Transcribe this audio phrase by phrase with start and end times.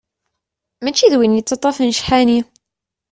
[0.83, 2.39] Mačči d win yettaṭṭafen ccḥani.